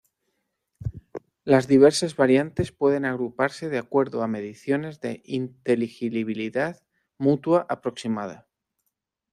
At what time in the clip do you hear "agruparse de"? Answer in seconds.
3.05-3.77